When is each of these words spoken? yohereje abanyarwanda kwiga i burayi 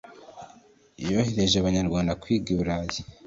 yohereje 1.01 1.55
abanyarwanda 1.59 2.17
kwiga 2.21 2.47
i 2.53 2.57
burayi 2.59 2.99